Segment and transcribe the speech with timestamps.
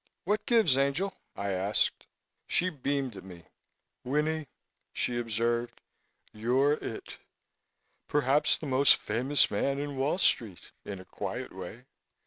[0.23, 2.07] "What gives, angel?" I asked.
[2.47, 3.43] She beamed at me.
[4.03, 4.47] "Winnie,"
[4.93, 5.79] she observed,
[6.33, 7.19] "you're it.
[8.07, 11.85] Perhaps the most famous man in Wall Street, in a quiet way.